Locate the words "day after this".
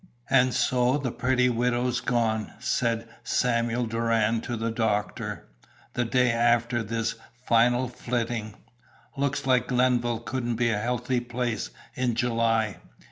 6.05-7.13